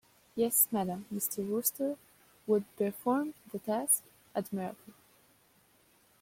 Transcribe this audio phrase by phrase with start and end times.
[0.33, 1.47] Yes, madam, Mr.
[1.47, 1.95] Wooster
[2.47, 4.01] would perform the task
[4.35, 4.95] admirably.